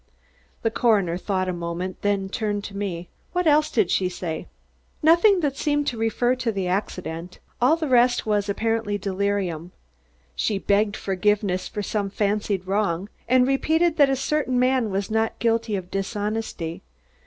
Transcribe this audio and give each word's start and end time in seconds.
The 0.63 0.71
coroner 0.71 1.15
thought 1.15 1.47
a 1.47 1.53
moment, 1.53 2.01
then 2.01 2.27
turned 2.27 2.63
to 2.63 2.75
me. 2.75 3.07
"What 3.33 3.45
else 3.45 3.69
did 3.69 3.91
she 3.91 4.09
say?" 4.09 4.47
"Nothing 5.03 5.41
that 5.41 5.57
seemed 5.57 5.85
to 5.85 5.95
refer 5.99 6.33
to 6.37 6.51
the 6.51 6.65
accident. 6.67 7.37
All 7.61 7.75
the 7.75 7.87
rest 7.87 8.25
was 8.25 8.49
apparently 8.49 8.97
delirium. 8.97 9.73
She 10.35 10.57
begged 10.57 10.97
forgiveness 10.97 11.67
for 11.67 11.83
some 11.83 12.09
fancied 12.09 12.65
wrong, 12.65 13.09
and 13.29 13.45
repeated 13.47 13.97
that 13.97 14.09
a 14.09 14.15
certain 14.15 14.57
man 14.57 14.89
was 14.89 15.11
not 15.11 15.37
guilty 15.37 15.75
of 15.75 15.91
dishonesty. 15.91 16.81